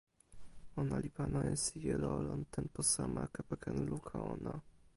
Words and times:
ona 0.79 0.95
li 1.03 1.09
pana 1.17 1.39
e 1.49 1.51
sijelo 1.65 2.09
lon 2.27 2.41
tenpo 2.55 2.81
sama 2.93 3.23
kepeken 3.35 3.77
luka 3.91 4.15
ona. 4.35 4.53